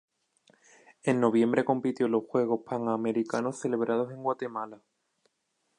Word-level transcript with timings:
En 1.03 1.19
noviembre 1.19 1.63
compitió 1.63 2.07
en 2.07 2.13
los 2.13 2.23
Juegos 2.25 2.61
Pan 2.65 2.89
Americanos 2.89 3.59
celebrados 3.59 4.11
en 4.11 4.23
Guatemala. 4.23 4.81